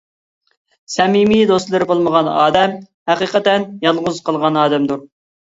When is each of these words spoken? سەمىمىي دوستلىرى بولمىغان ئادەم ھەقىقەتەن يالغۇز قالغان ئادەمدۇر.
سەمىمىي 0.93 1.43
دوستلىرى 1.51 1.87
بولمىغان 1.91 2.31
ئادەم 2.31 2.75
ھەقىقەتەن 3.13 3.69
يالغۇز 3.87 4.25
قالغان 4.31 4.61
ئادەمدۇر. 4.65 5.07